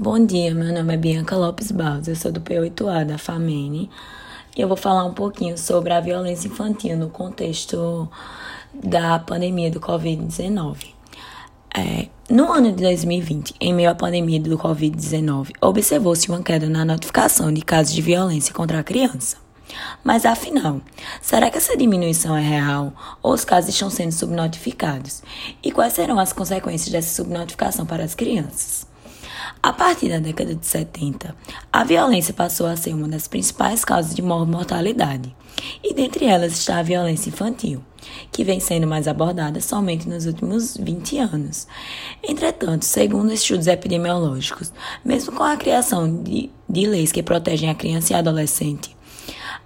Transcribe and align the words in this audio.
Bom 0.00 0.24
dia, 0.24 0.54
meu 0.54 0.72
nome 0.72 0.94
é 0.94 0.96
Bianca 0.96 1.36
Lopes 1.36 1.72
Barros, 1.72 2.06
eu 2.06 2.14
sou 2.14 2.30
do 2.30 2.40
P8A 2.40 3.04
da 3.04 3.18
FAMENE 3.18 3.90
e 4.56 4.60
eu 4.60 4.68
vou 4.68 4.76
falar 4.76 5.04
um 5.04 5.12
pouquinho 5.12 5.58
sobre 5.58 5.92
a 5.92 6.00
violência 6.00 6.46
infantil 6.46 6.96
no 6.96 7.10
contexto 7.10 8.08
da 8.72 9.18
pandemia 9.18 9.72
do 9.72 9.80
Covid-19. 9.80 10.94
É, 11.76 12.06
no 12.30 12.52
ano 12.52 12.70
de 12.70 12.80
2020, 12.80 13.56
em 13.60 13.74
meio 13.74 13.90
à 13.90 13.94
pandemia 13.96 14.38
do 14.38 14.56
Covid-19, 14.56 15.50
observou-se 15.60 16.28
uma 16.28 16.44
queda 16.44 16.68
na 16.68 16.84
notificação 16.84 17.52
de 17.52 17.62
casos 17.62 17.92
de 17.92 18.00
violência 18.00 18.54
contra 18.54 18.78
a 18.78 18.84
criança. 18.84 19.36
Mas 20.04 20.24
afinal, 20.24 20.80
será 21.20 21.50
que 21.50 21.58
essa 21.58 21.76
diminuição 21.76 22.36
é 22.36 22.40
real 22.40 22.92
ou 23.20 23.34
os 23.34 23.44
casos 23.44 23.70
estão 23.70 23.90
sendo 23.90 24.12
subnotificados? 24.12 25.24
E 25.60 25.72
quais 25.72 25.94
serão 25.94 26.20
as 26.20 26.32
consequências 26.32 26.92
dessa 26.92 27.16
subnotificação 27.16 27.84
para 27.84 28.04
as 28.04 28.14
crianças? 28.14 28.77
A 29.68 29.72
partir 29.74 30.08
da 30.08 30.18
década 30.18 30.54
de 30.54 30.66
70, 30.66 31.36
a 31.70 31.84
violência 31.84 32.32
passou 32.32 32.66
a 32.66 32.74
ser 32.74 32.94
uma 32.94 33.06
das 33.06 33.28
principais 33.28 33.84
causas 33.84 34.14
de 34.14 34.22
mortalidade, 34.22 35.36
e 35.84 35.92
dentre 35.92 36.24
elas 36.24 36.54
está 36.54 36.78
a 36.78 36.82
violência 36.82 37.28
infantil, 37.28 37.84
que 38.32 38.42
vem 38.44 38.60
sendo 38.60 38.86
mais 38.86 39.06
abordada 39.06 39.60
somente 39.60 40.08
nos 40.08 40.24
últimos 40.24 40.74
20 40.74 41.18
anos. 41.18 41.68
Entretanto, 42.26 42.86
segundo 42.86 43.30
estudos 43.30 43.66
epidemiológicos, 43.66 44.72
mesmo 45.04 45.36
com 45.36 45.42
a 45.42 45.58
criação 45.58 46.22
de, 46.22 46.50
de 46.66 46.86
leis 46.86 47.12
que 47.12 47.22
protegem 47.22 47.68
a 47.68 47.74
criança 47.74 48.14
e 48.14 48.16
a 48.16 48.20
adolescente, 48.20 48.96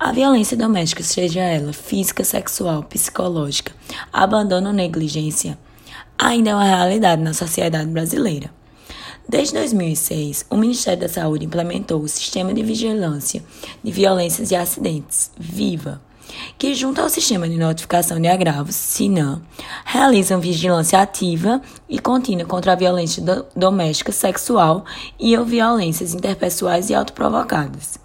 a 0.01 0.11
violência 0.11 0.57
doméstica, 0.57 1.05
seja 1.05 1.43
ela 1.43 1.73
física, 1.73 2.25
sexual, 2.25 2.83
psicológica, 2.83 3.73
abandono 4.13 4.67
ou 4.67 4.75
negligência, 4.75 5.57
ainda 6.19 6.51
é 6.51 6.55
uma 6.57 6.65
realidade 6.65 7.23
na 7.23 7.33
sociedade 7.33 7.89
brasileira. 7.89 8.62
Desde 9.29 9.55
2006, 9.55 10.47
o 10.51 10.57
Ministério 10.57 11.01
da 11.01 11.09
Saúde 11.09 11.47
implementou 11.47 12.03
o 12.03 12.09
Sistema 12.09 12.53
de 12.53 12.63
Vigilância 12.63 13.43
de 13.83 13.91
Violências 13.91 14.51
e 14.51 14.57
Acidentes, 14.57 15.31
VIVA, 15.39 16.01
que, 16.59 16.75
junto 16.75 17.01
ao 17.01 17.09
Sistema 17.09 17.49
de 17.49 17.57
Notificação 17.57 18.21
de 18.21 18.29
Agravos, 18.29 18.75
SINAM, 18.75 19.43
realizam 19.85 20.41
vigilância 20.41 21.01
ativa 21.01 21.63
e 21.89 21.99
contínua 21.99 22.45
contra 22.45 22.73
a 22.73 22.77
violência 22.77 23.23
do 23.23 23.47
doméstica, 23.55 24.13
sexual 24.13 24.85
e 25.19 25.37
ou 25.37 25.45
violências 25.45 26.15
interpessoais 26.15 26.91
e 26.91 26.95
autoprovocadas. 26.95 27.99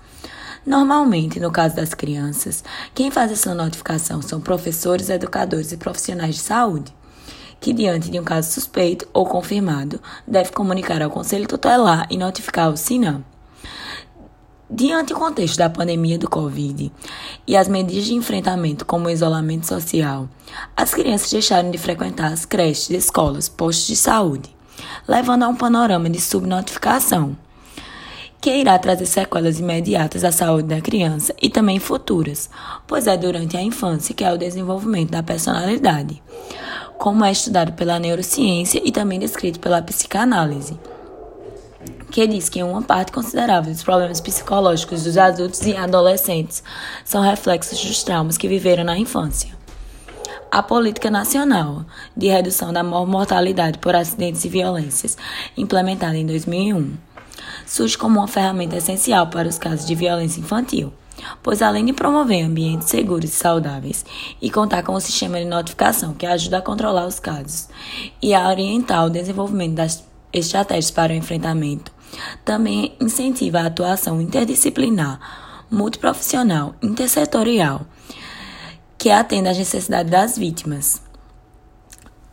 Normalmente, 0.65 1.39
no 1.39 1.52
caso 1.52 1.75
das 1.75 1.93
crianças, 1.93 2.63
quem 2.93 3.09
faz 3.09 3.31
essa 3.31 3.55
notificação 3.55 4.21
são 4.21 4.39
professores, 4.39 5.09
educadores 5.09 5.71
e 5.71 5.77
profissionais 5.77 6.35
de 6.35 6.41
saúde 6.41 6.93
que, 7.59 7.73
diante 7.73 8.09
de 8.09 8.19
um 8.19 8.23
caso 8.23 8.52
suspeito 8.52 9.08
ou 9.13 9.25
confirmado, 9.25 10.00
deve 10.25 10.52
comunicar 10.52 11.02
ao 11.02 11.09
Conselho 11.09 11.47
Tutelar 11.47 12.08
e 12.09 12.17
notificar 12.17 12.69
o 12.69 12.77
SINAM. 12.77 13.23
Diante 14.69 15.14
do 15.14 15.19
contexto 15.19 15.58
da 15.58 15.69
pandemia 15.69 16.19
do 16.19 16.30
Covid 16.30 16.91
e 17.47 17.55
as 17.55 17.69
medidas 17.69 18.05
de 18.05 18.14
enfrentamento, 18.14 18.86
como 18.86 19.08
o 19.08 19.09
isolamento 19.09 19.66
social, 19.66 20.27
as 20.75 20.94
crianças 20.94 21.31
deixaram 21.31 21.72
de 21.72 21.77
frequentar 21.77 22.33
as 22.33 22.44
creches, 22.44 22.89
escolas, 22.89 23.47
postos 23.47 23.88
de 23.88 23.95
saúde, 23.95 24.53
levando 25.08 25.44
a 25.44 25.47
um 25.47 25.55
panorama 25.55 26.09
de 26.09 26.19
subnotificação, 26.19 27.38
que 28.42 28.53
irá 28.53 28.77
trazer 28.77 29.05
sequelas 29.05 29.58
imediatas 29.58 30.25
à 30.25 30.33
saúde 30.33 30.67
da 30.67 30.81
criança 30.81 31.33
e 31.42 31.49
também 31.49 31.80
futuras, 31.80 32.49
pois 32.86 33.08
é 33.08 33.16
durante 33.16 33.55
a 33.55 33.64
infância 33.64 34.14
que 34.14 34.23
é 34.23 34.33
o 34.33 34.38
desenvolvimento 34.38 35.11
da 35.11 35.23
personalidade 35.23 36.21
como 36.97 37.23
é 37.23 37.31
estudado 37.31 37.73
pela 37.73 37.99
neurociência 37.99 38.81
e 38.83 38.91
também 38.91 39.19
descrito 39.19 39.59
pela 39.59 39.81
psicanálise, 39.81 40.77
que 42.11 42.25
diz 42.27 42.49
que 42.49 42.63
uma 42.63 42.81
parte 42.81 43.11
considerável 43.11 43.71
dos 43.71 43.83
problemas 43.83 44.19
psicológicos 44.19 45.03
dos 45.03 45.17
adultos 45.17 45.61
e 45.61 45.75
adolescentes 45.75 46.63
são 47.05 47.21
reflexos 47.21 47.83
dos 47.83 48.03
traumas 48.03 48.37
que 48.37 48.47
viveram 48.47 48.83
na 48.83 48.97
infância. 48.97 49.55
A 50.49 50.63
Política 50.63 51.11
Nacional 51.11 51.86
de 52.15 52.27
Redução 52.27 52.71
da 52.71 52.81
Mortalidade 52.81 53.77
por 53.80 53.95
Acidentes 53.95 54.45
e 54.45 54.49
Violências, 54.49 55.17
implementada 55.57 56.17
em 56.17 56.25
2001, 56.25 56.93
surge 57.65 57.97
como 57.97 58.19
uma 58.19 58.27
ferramenta 58.27 58.77
essencial 58.77 59.27
para 59.27 59.47
os 59.47 59.57
casos 59.57 59.86
de 59.86 59.93
violência 59.93 60.39
infantil 60.39 60.93
pois 61.42 61.61
além 61.61 61.86
de 61.86 61.94
promover 61.94 62.44
ambientes 62.44 62.89
seguros 62.89 63.32
e 63.32 63.33
saudáveis 63.33 64.05
e 64.42 64.50
contar 64.50 64.83
com 64.83 64.94
um 64.94 65.00
sistema 65.00 65.39
de 65.39 65.45
notificação 65.45 66.14
que 66.14 66.26
ajuda 66.26 66.58
a 66.58 66.61
controlar 66.61 67.08
os 67.08 67.20
casos 67.20 67.70
e 68.22 68.33
a 68.33 68.48
orientar 68.48 69.05
o 69.05 69.10
desenvolvimento 69.10 69.76
das 69.76 70.04
estratégias 70.32 70.92
para 70.92 71.14
o 71.14 71.16
enfrentamento, 71.16 71.92
também 72.44 72.95
incentiva 73.00 73.60
a 73.60 73.67
atuação 73.67 74.22
interdisciplinar, 74.22 75.20
multiprofissional, 75.70 76.76
intersetorial, 76.82 77.82
que 78.98 79.10
atenda 79.10 79.52
às 79.52 79.58
necessidades 79.58 80.11
das 80.11 80.38
vítimas, 80.38 81.02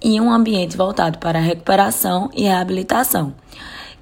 e 0.03 0.21
um 0.21 0.31
ambiente 0.31 0.77
voltado 0.77 1.19
para 1.19 1.39
a 1.39 1.43
recuperação 1.43 2.31
e 2.35 2.43
reabilitação, 2.43 3.35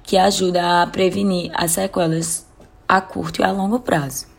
que 0.03 0.17
ajuda 0.17 0.81
a 0.81 0.87
prevenir 0.87 1.49
as 1.53 1.71
sequelas 1.71 2.45
a 2.87 2.99
curto 2.99 3.41
e 3.41 3.43
a 3.43 3.51
longo 3.51 3.79
prazo. 3.79 4.32